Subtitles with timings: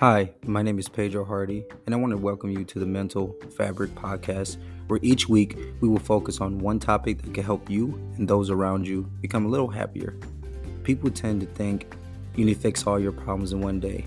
[0.00, 3.34] Hi, my name is Pedro Hardy, and I want to welcome you to the Mental
[3.56, 7.94] Fabric Podcast, where each week we will focus on one topic that can help you
[8.18, 10.14] and those around you become a little happier.
[10.82, 11.94] People tend to think
[12.34, 14.04] you need to fix all your problems in one day.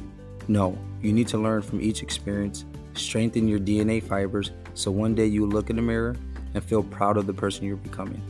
[0.48, 5.26] No, you need to learn from each experience, strengthen your DNA fibers, so one day
[5.26, 6.16] you look in the mirror
[6.54, 8.22] and feel proud of the person you're becoming.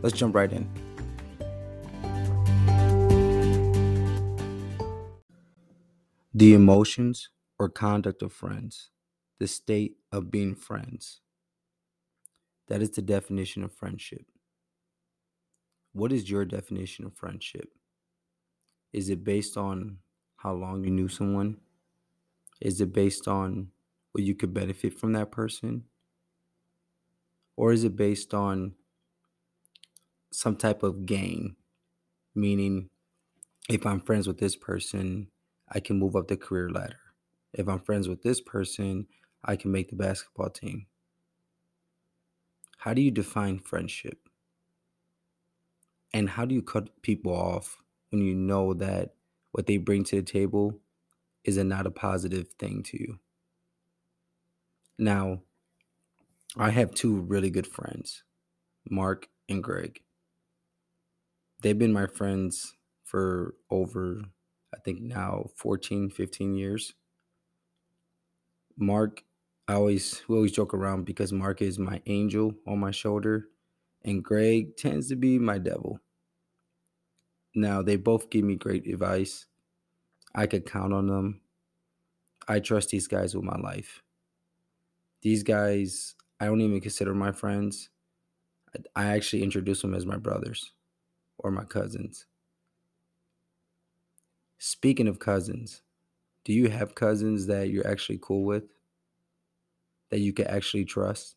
[0.00, 0.64] Let's jump right in.
[6.40, 8.88] The emotions or conduct of friends,
[9.38, 11.20] the state of being friends.
[12.68, 14.24] That is the definition of friendship.
[15.92, 17.68] What is your definition of friendship?
[18.90, 19.98] Is it based on
[20.38, 21.58] how long you knew someone?
[22.58, 23.68] Is it based on
[24.12, 25.84] what you could benefit from that person?
[27.54, 28.76] Or is it based on
[30.32, 31.56] some type of gain?
[32.34, 32.88] Meaning,
[33.68, 35.26] if I'm friends with this person,
[35.70, 36.98] I can move up the career ladder.
[37.52, 39.06] If I'm friends with this person,
[39.44, 40.86] I can make the basketball team.
[42.78, 44.18] How do you define friendship?
[46.12, 47.76] And how do you cut people off
[48.10, 49.14] when you know that
[49.52, 50.80] what they bring to the table
[51.44, 53.18] is a not a positive thing to you?
[54.98, 55.40] Now,
[56.56, 58.24] I have two really good friends,
[58.90, 60.02] Mark and Greg.
[61.62, 64.22] They've been my friends for over
[64.74, 66.94] I think now 14, 15 years.
[68.76, 69.22] Mark,
[69.68, 73.48] I always we always joke around because Mark is my angel on my shoulder,
[74.04, 76.00] and Greg tends to be my devil.
[77.54, 79.46] Now they both give me great advice.
[80.34, 81.40] I could count on them.
[82.48, 84.02] I trust these guys with my life.
[85.22, 87.90] These guys, I don't even consider my friends.
[88.94, 90.72] I actually introduce them as my brothers
[91.38, 92.26] or my cousins.
[94.62, 95.80] Speaking of cousins,
[96.44, 98.64] do you have cousins that you're actually cool with?
[100.10, 101.36] That you can actually trust?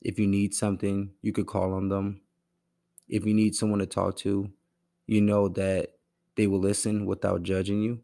[0.00, 2.20] If you need something, you could call on them.
[3.08, 4.52] If you need someone to talk to,
[5.08, 5.94] you know that
[6.36, 8.02] they will listen without judging you.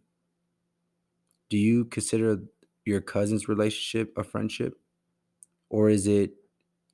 [1.49, 2.41] Do you consider
[2.85, 4.81] your cousin's relationship a friendship?
[5.71, 6.33] Or is it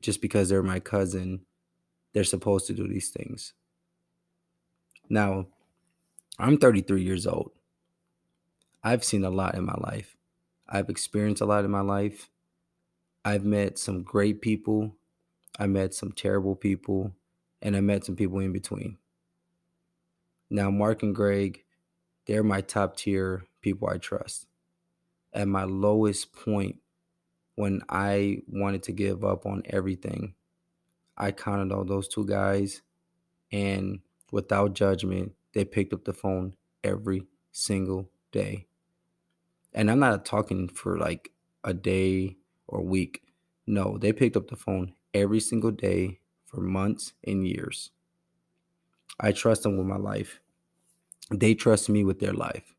[0.02, 1.40] just because they're my cousin,
[2.12, 3.54] they're supposed to do these things?
[5.08, 5.46] Now,
[6.38, 7.52] I'm 33 years old.
[8.82, 10.16] I've seen a lot in my life.
[10.68, 12.30] I've experienced a lot in my life.
[13.24, 14.96] I've met some great people.
[15.58, 17.12] I met some terrible people.
[17.60, 18.98] And I met some people in between.
[20.50, 21.64] Now, Mark and Greg,
[22.26, 24.46] they're my top tier people I trust.
[25.32, 26.76] At my lowest point,
[27.54, 30.34] when I wanted to give up on everything,
[31.16, 32.82] I counted on those two guys.
[33.52, 34.00] And
[34.32, 36.54] without judgment, they picked up the phone
[36.84, 38.66] every single day.
[39.72, 41.30] And I'm not talking for like
[41.64, 42.36] a day
[42.66, 43.22] or week.
[43.66, 47.90] No, they picked up the phone every single day for months and years.
[49.20, 50.40] I trust them with my life.
[51.30, 52.74] They trust me with their life.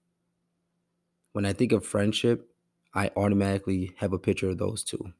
[1.31, 2.51] When I think of friendship,
[2.93, 5.13] I automatically have a picture of those two.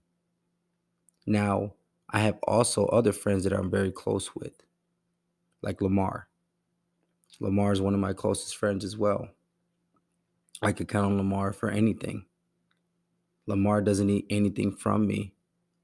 [1.25, 1.74] Now,
[2.09, 4.62] I have also other friends that I'm very close with,
[5.64, 6.28] like Lamar.
[7.40, 9.30] Lamar is one of my closest friends as well.
[10.62, 12.26] I could count on Lamar for anything.
[13.48, 15.34] Lamar doesn't need anything from me,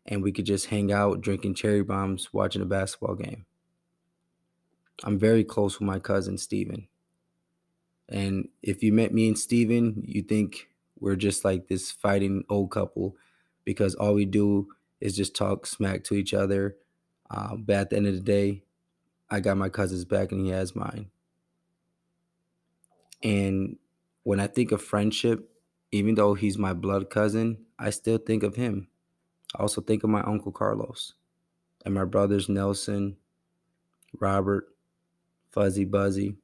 [0.05, 3.45] and we could just hang out drinking cherry bombs, watching a basketball game.
[5.03, 6.87] I'm very close with my cousin Steven.
[8.07, 12.71] And if you met me and Steven, you think we're just like this fighting old
[12.71, 13.15] couple
[13.63, 14.67] because all we do
[14.99, 16.75] is just talk smack to each other.
[17.29, 18.63] Uh, but at the end of the day,
[19.29, 21.11] I got my cousin's back and he has mine.
[23.23, 23.77] And
[24.23, 25.49] when I think of friendship,
[25.91, 28.87] even though he's my blood cousin, I still think of him.
[29.55, 31.13] I also think of my uncle Carlos
[31.85, 33.17] and my brothers Nelson,
[34.19, 34.67] Robert,
[35.51, 36.35] Fuzzy Buzzy.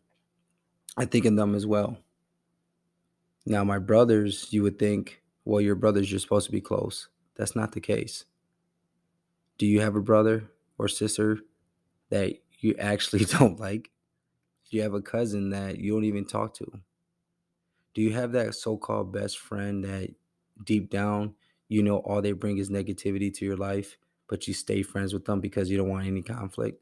[0.97, 1.97] I think of them as well.
[3.45, 7.09] Now, my brothers, you would think, well, your brothers, you're supposed to be close.
[7.35, 8.25] That's not the case.
[9.57, 11.39] Do you have a brother or sister
[12.09, 13.91] that you actually don't like?
[14.69, 16.83] Do you have a cousin that you don't even talk to?
[17.95, 20.13] Do you have that so called best friend that
[20.63, 21.35] deep down
[21.67, 23.97] you know all they bring is negativity to your life,
[24.27, 26.79] but you stay friends with them because you don't want any conflict?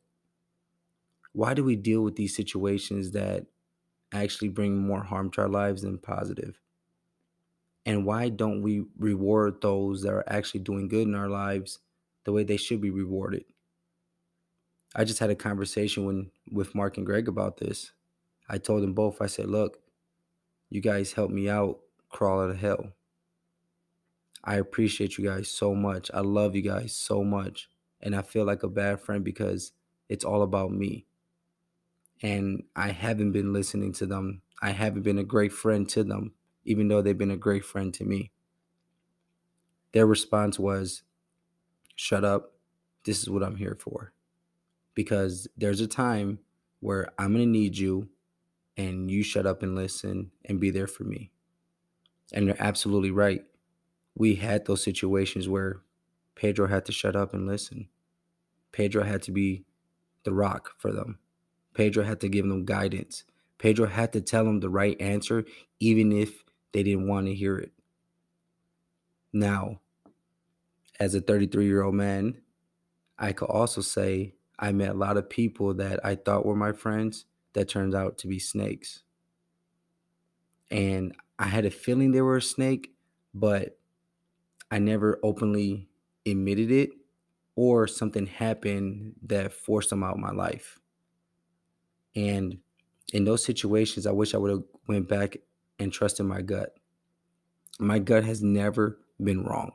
[1.33, 3.45] Why do we deal with these situations that
[4.13, 6.59] actually bring more harm to our lives than positive?
[7.85, 11.79] And why don't we reward those that are actually doing good in our lives
[12.25, 13.45] the way they should be rewarded?
[14.95, 17.91] I just had a conversation when, with Mark and Greg about this.
[18.47, 19.79] I told them both, I said, look,
[20.69, 21.79] you guys helped me out
[22.13, 22.93] crawl out of hell.
[24.43, 26.09] I appreciate you guys so much.
[26.13, 27.69] I love you guys so much.
[28.01, 29.71] And I feel like a bad friend because
[30.07, 31.05] it's all about me.
[32.21, 34.41] And I haven't been listening to them.
[34.61, 37.93] I haven't been a great friend to them, even though they've been a great friend
[37.95, 38.31] to me.
[39.91, 41.03] Their response was,
[41.95, 42.53] Shut up.
[43.05, 44.13] This is what I'm here for.
[44.95, 46.39] Because there's a time
[46.79, 48.09] where I'm going to need you
[48.77, 51.31] and you shut up and listen and be there for me.
[52.33, 53.43] And you're absolutely right.
[54.15, 55.81] We had those situations where
[56.35, 57.87] Pedro had to shut up and listen.
[58.71, 59.65] Pedro had to be
[60.23, 61.19] the rock for them.
[61.73, 63.23] Pedro had to give them guidance.
[63.57, 65.45] Pedro had to tell them the right answer,
[65.79, 67.71] even if they didn't want to hear it.
[69.31, 69.79] Now,
[70.99, 72.41] as a 33 year old man,
[73.17, 76.71] I could also say I met a lot of people that I thought were my
[76.71, 79.03] friends that turned out to be snakes.
[80.71, 82.93] And I had a feeling they were a snake,
[83.33, 83.77] but
[84.71, 85.89] I never openly
[86.25, 86.91] admitted it
[87.57, 90.79] or something happened that forced them out of my life.
[92.15, 92.59] And
[93.11, 95.35] in those situations, I wish I would have went back
[95.77, 96.73] and trusted my gut.
[97.79, 99.73] My gut has never been wrong.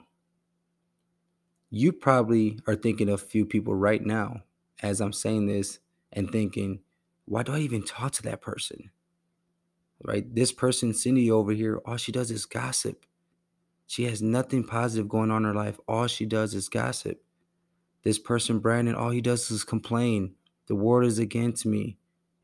[1.69, 4.45] You probably are thinking of a few people right now
[4.81, 5.79] as I'm saying this
[6.13, 6.81] and thinking,
[7.25, 8.91] why do I even talk to that person?
[10.03, 10.33] Right?
[10.35, 13.05] This person, Cindy over here, all she does is gossip.
[13.87, 15.79] She has nothing positive going on in her life.
[15.89, 17.23] All she does is gossip.
[18.03, 20.35] This person, Brandon, all he does is complain.
[20.67, 21.99] The world is against me.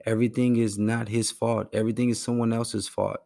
[0.04, 1.68] Everything is not his fault.
[1.72, 3.20] Everything is someone else's fault.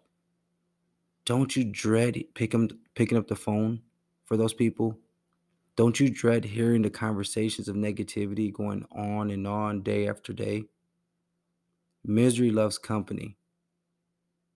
[1.24, 3.82] Don't you dread picking picking up the phone
[4.24, 4.98] for those people?
[5.78, 10.64] Don't you dread hearing the conversations of negativity going on and on day after day?
[12.04, 13.36] Misery loves company.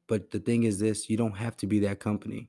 [0.09, 2.49] But the thing is this you don't have to be that company.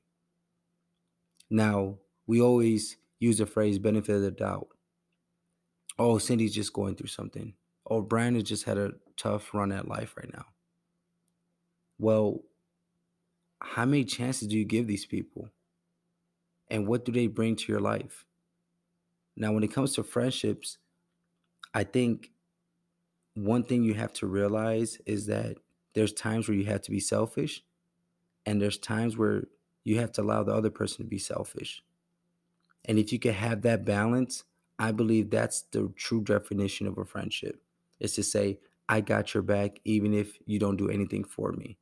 [1.48, 4.66] Now, we always use the phrase benefit of the doubt.
[5.96, 7.54] Oh, Cindy's just going through something.
[7.86, 10.46] Oh, Brian has just had a tough run at life right now.
[12.00, 12.40] Well,
[13.60, 15.50] how many chances do you give these people?
[16.66, 18.24] And what do they bring to your life?
[19.36, 20.78] Now, when it comes to friendships,
[21.72, 22.30] I think
[23.34, 25.56] one thing you have to realize is that
[25.94, 27.64] there's times where you have to be selfish,
[28.46, 29.44] and there's times where
[29.84, 31.82] you have to allow the other person to be selfish.
[32.84, 34.44] And if you can have that balance,
[34.78, 37.60] I believe that's the true definition of a friendship.
[38.00, 38.58] Is to say,
[38.88, 41.78] I got your back even if you don't do anything for me.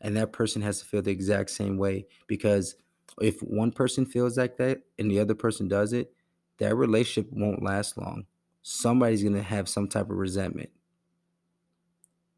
[0.00, 2.76] And that person has to feel the exact same way because
[3.20, 6.14] if one person feels like that and the other person does it,
[6.58, 8.26] that relationship won't last long.
[8.62, 10.70] Somebody's going to have some type of resentment.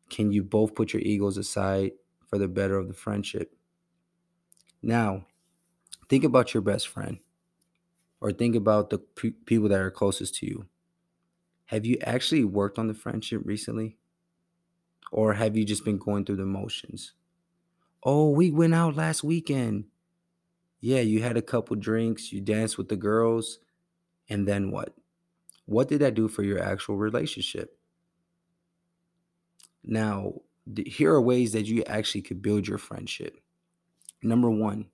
[0.09, 1.93] Can you both put your egos aside
[2.29, 3.55] for the better of the friendship?
[4.83, 5.27] Now,
[6.09, 7.19] think about your best friend
[8.21, 10.67] or think about the pe- people that are closest to you.
[11.67, 13.97] Have you actually worked on the friendship recently?
[15.13, 17.13] Or have you just been going through the motions?
[18.03, 19.87] Oh, we went out last weekend.
[20.81, 23.59] Yeah, you had a couple drinks, you danced with the girls,
[24.31, 24.95] and then what?
[25.67, 27.77] What did that do for your actual relationship?
[29.85, 30.35] Now,
[30.87, 33.39] here are ways that you actually could build your friendship.
[34.23, 34.87] Number one,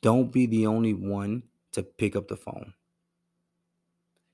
[0.00, 2.74] don't be the only one to pick up the phone.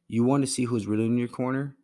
[0.08, 1.76] You want to see who's really in your corner?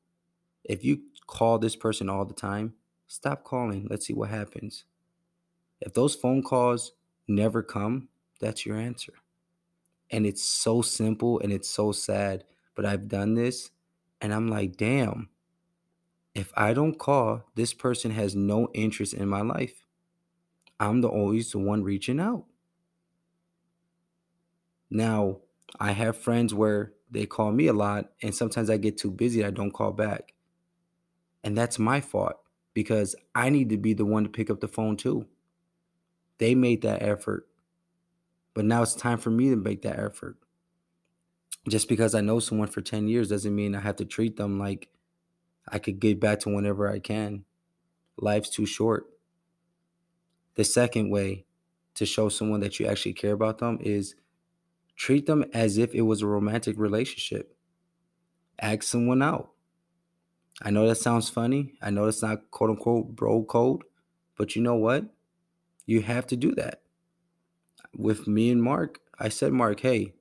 [0.64, 2.74] If you call this person all the time,
[3.06, 3.86] stop calling.
[3.90, 4.84] Let's see what happens.
[5.80, 6.92] If those phone calls
[7.28, 8.08] never come,
[8.40, 9.12] that's your answer.
[10.10, 12.44] And it's so simple and it's so sad.
[12.74, 13.70] But I've done this
[14.20, 15.28] and I'm like, damn,
[16.34, 19.84] if I don't call, this person has no interest in my life.
[20.80, 22.44] I'm the always the one reaching out.
[24.90, 25.38] Now,
[25.78, 29.44] I have friends where they call me a lot, and sometimes I get too busy,
[29.44, 30.34] I don't call back.
[31.42, 32.36] And that's my fault
[32.74, 35.26] because I need to be the one to pick up the phone too.
[36.38, 37.46] They made that effort,
[38.54, 40.36] but now it's time for me to make that effort.
[41.68, 44.58] Just because I know someone for 10 years doesn't mean I have to treat them
[44.58, 44.88] like
[45.68, 47.44] I could get back to whenever I can.
[48.16, 49.06] Life's too short.
[50.54, 51.46] The second way
[51.94, 54.14] to show someone that you actually care about them is
[54.94, 57.56] treat them as if it was a romantic relationship.
[58.60, 59.50] Ask someone out.
[60.62, 61.74] I know that sounds funny.
[61.82, 63.82] I know it's not quote unquote bro code,
[64.36, 65.06] but you know what?
[65.86, 66.83] You have to do that.
[67.96, 70.14] With me and Mark, I said, Mark, hey,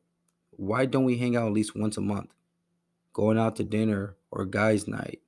[0.52, 2.30] why don't we hang out at least once a month?
[3.14, 5.22] Going out to dinner or guys' night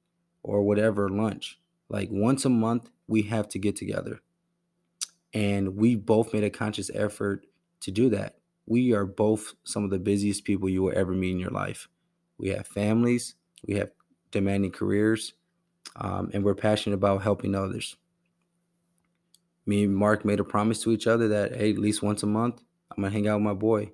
[0.43, 1.59] or whatever lunch.
[1.89, 4.21] Like once a month, we have to get together.
[5.33, 7.45] And we both made a conscious effort
[7.81, 8.37] to do that.
[8.65, 11.87] We are both some of the busiest people you will ever meet in your life.
[12.37, 13.35] We have families,
[13.67, 13.91] we have
[14.31, 15.33] demanding careers,
[15.95, 17.95] um, and we're passionate about helping others.
[19.65, 22.27] Me and Mark made a promise to each other that, hey, at least once a
[22.27, 23.91] month, I'm gonna hang out with my boy.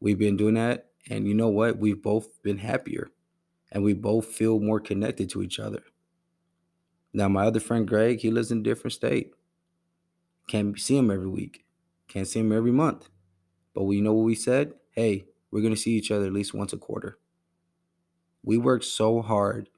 [0.00, 1.78] We've been doing that, and you know what?
[1.78, 3.10] We've both been happier,
[3.72, 5.82] and we both feel more connected to each other.
[7.12, 9.32] Now, my other friend Greg, he lives in a different state.
[10.46, 11.64] Can't see him every week.
[12.06, 13.08] Can't see him every month.
[13.74, 14.74] But we know what we said?
[14.92, 17.18] Hey, we're to see each other at least once a quarter.
[18.42, 19.68] We worked so hard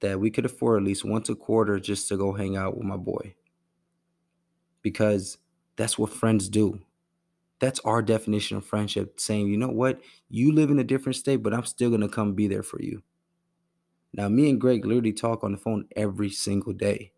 [0.00, 2.86] that we could afford at least once a quarter just to go hang out with
[2.86, 3.34] my boy.
[4.82, 5.38] Because
[5.76, 6.80] that's what friends do.
[7.60, 10.00] That's our definition of friendship saying, you know what?
[10.28, 12.82] You live in a different state, but I'm still going to come be there for
[12.82, 13.02] you.
[14.12, 17.12] Now, me and Greg literally talk on the phone every single day.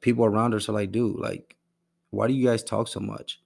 [0.00, 1.56] People around us are like, dude, like,
[2.10, 3.40] why do you guys talk so much?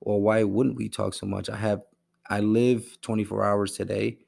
[0.00, 1.50] Or why wouldn't we talk so much?
[1.50, 1.82] I have,
[2.28, 4.18] I live 24 hours today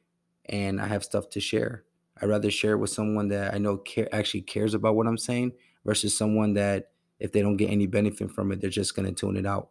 [0.46, 1.84] and I have stuff to share.
[2.20, 5.52] I'd rather share with someone that I know care, actually cares about what I'm saying
[5.84, 6.91] versus someone that
[7.22, 9.70] if they don't get any benefit from it, they're just going to tune it out.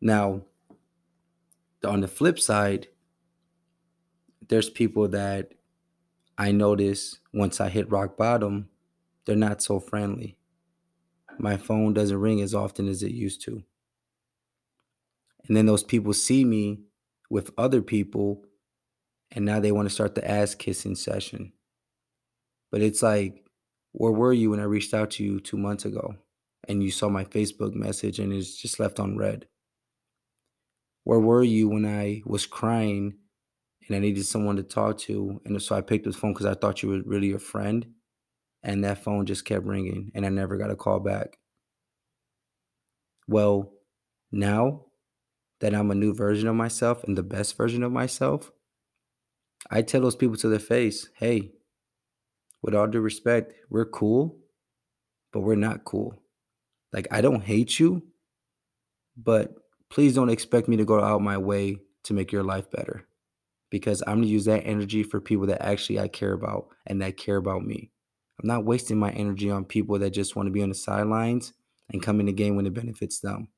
[0.00, 0.42] Now,
[1.84, 2.86] on the flip side,
[4.48, 5.54] there's people that
[6.38, 8.68] I notice once I hit rock bottom,
[9.24, 10.38] they're not so friendly.
[11.36, 13.64] My phone doesn't ring as often as it used to.
[15.48, 16.82] And then those people see me
[17.28, 18.44] with other people,
[19.32, 21.52] and now they want to start the ass kissing session.
[22.70, 23.45] But it's like,
[23.96, 26.16] where were you when I reached out to you two months ago
[26.68, 29.46] and you saw my Facebook message and it's just left on read?
[31.04, 33.14] Where were you when I was crying
[33.86, 35.40] and I needed someone to talk to.
[35.46, 37.86] And so I picked the phone because I thought you were really a friend.
[38.62, 41.38] And that phone just kept ringing and I never got a call back.
[43.28, 43.72] Well,
[44.30, 44.86] now
[45.60, 48.50] that I'm a new version of myself and the best version of myself,
[49.70, 51.52] I tell those people to their face, hey,
[52.62, 54.38] with all due respect, we're cool,
[55.32, 56.14] but we're not cool.
[56.92, 58.02] Like, I don't hate you,
[59.16, 59.54] but
[59.90, 63.06] please don't expect me to go out my way to make your life better
[63.70, 67.16] because I'm gonna use that energy for people that actually I care about and that
[67.16, 67.90] care about me.
[68.40, 71.52] I'm not wasting my energy on people that just want to be on the sidelines
[71.90, 73.48] and come in the game when it benefits them.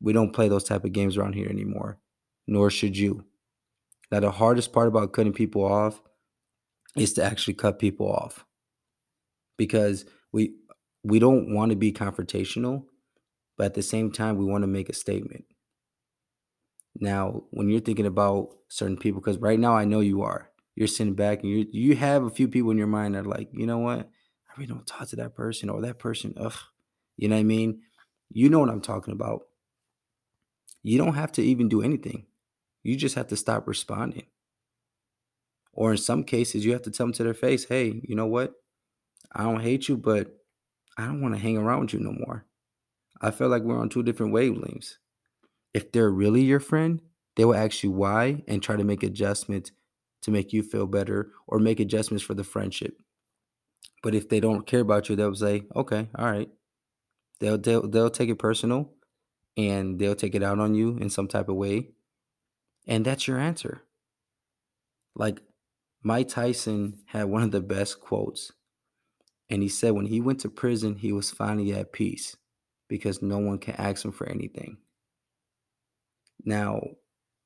[0.00, 1.98] We don't play those type of games around here anymore,
[2.46, 3.24] nor should you.
[4.10, 6.00] Now, the hardest part about cutting people off
[6.96, 8.44] is to actually cut people off
[9.56, 10.54] because we
[11.04, 12.84] we don't want to be confrontational,
[13.56, 15.44] but at the same time, we want to make a statement.
[16.98, 20.88] Now, when you're thinking about certain people, because right now I know you are, you're
[20.88, 23.48] sitting back and you you have a few people in your mind that are like,
[23.52, 26.34] you know what, I really don't talk to that person or that person.
[26.36, 26.52] Ugh,
[27.16, 27.80] you know what I mean?
[28.30, 29.42] You know what I'm talking about.
[30.82, 32.26] You don't have to even do anything.
[32.82, 34.26] You just have to stop responding.
[35.72, 38.26] Or in some cases, you have to tell them to their face, hey, you know
[38.26, 38.52] what?
[39.34, 40.36] I don't hate you, but
[40.98, 42.44] I don't want to hang around with you no more.
[43.20, 44.96] I feel like we're on two different wavelengths
[45.74, 47.00] if they're really your friend,
[47.36, 49.72] they will ask you why and try to make adjustments
[50.22, 52.96] to make you feel better or make adjustments for the friendship.
[54.02, 56.50] But if they don't care about you, they'll say, "Okay, all right."
[57.40, 58.92] They'll they'll, they'll take it personal
[59.56, 61.90] and they'll take it out on you in some type of way.
[62.86, 63.82] And that's your answer.
[65.14, 65.40] Like
[66.02, 68.52] Mike Tyson had one of the best quotes.
[69.48, 72.36] And he said when he went to prison, he was finally at peace
[72.88, 74.78] because no one can ask him for anything.
[76.44, 76.80] Now,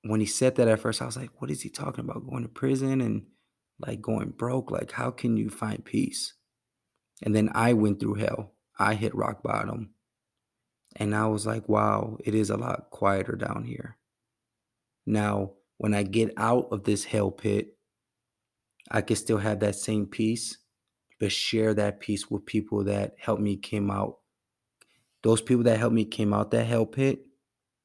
[0.03, 2.27] when he said that at first, I was like, what is he talking about?
[2.29, 3.27] Going to prison and
[3.79, 4.71] like going broke?
[4.71, 6.35] Like, how can you find peace?
[7.23, 8.53] And then I went through hell.
[8.79, 9.91] I hit rock bottom.
[10.97, 13.97] And I was like, wow, it is a lot quieter down here.
[15.05, 17.75] Now, when I get out of this hell pit,
[18.90, 20.59] I can still have that same peace,
[21.19, 24.19] but share that peace with people that helped me came out.
[25.23, 27.26] Those people that helped me came out that hell pit,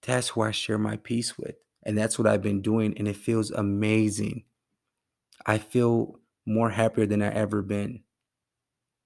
[0.02, 1.56] that's who I share my peace with.
[1.84, 2.96] And that's what I've been doing.
[2.98, 4.44] And it feels amazing.
[5.46, 8.04] I feel more happier than I ever been.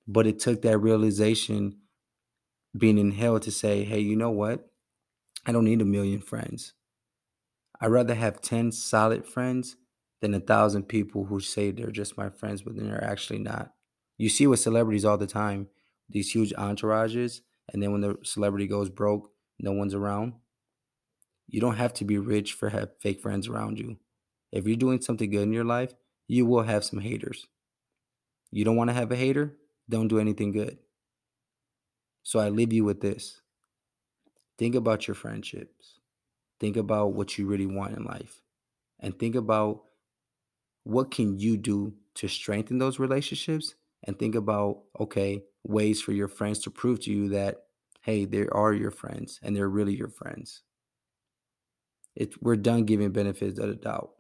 [0.08, 1.78] But it took that realization
[2.78, 4.70] being in hell to say, hey, you know what?
[5.46, 6.74] I don't need a million friends.
[7.80, 9.78] I'd rather have 10 solid friends
[10.22, 13.74] than a thousand people who say they're just my friends, but then they're actually not.
[14.18, 15.68] You see with celebrities all the time,
[16.10, 17.42] these huge entourages,
[17.72, 20.34] and then when the celebrity goes broke, no one's around.
[21.48, 23.98] You don't have to be rich for have fake friends around you.
[24.52, 25.94] If you're doing something good in your life,
[26.28, 27.46] you will have some haters.
[28.52, 29.58] You don't want to have a hater?
[29.90, 30.78] Don't do anything good.
[32.24, 33.42] So I leave you with this.
[34.58, 36.00] Think about your friendships.
[36.60, 38.42] Think about what you really want in life.
[39.00, 39.84] And think about
[40.86, 43.76] what can you do to strengthen those relationships
[44.06, 47.64] and think about okay, ways for your friends to prove to you that
[48.02, 50.62] hey, they are your friends and they're really your friends.
[52.16, 54.12] It, we're done giving benefits out of the doubt.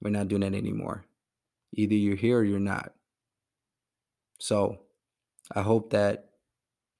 [0.00, 1.04] We're not doing that anymore.
[1.74, 2.94] Either you're here or you're not.
[4.38, 4.78] So
[5.54, 6.30] I hope that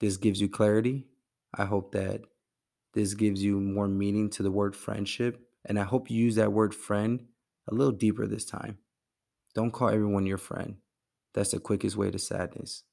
[0.01, 1.07] this gives you clarity.
[1.55, 2.21] I hope that
[2.93, 5.41] this gives you more meaning to the word friendship.
[5.65, 7.25] And I hope you use that word friend
[7.69, 8.79] a little deeper this time.
[9.55, 10.77] Don't call everyone your friend.
[11.35, 12.85] That's the quickest way to sadness.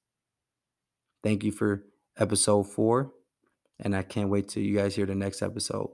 [1.23, 1.83] Thank you for
[2.17, 3.13] episode four.
[3.79, 5.91] And I can't wait till you guys hear the next episode.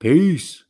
[0.00, 0.64] Peace.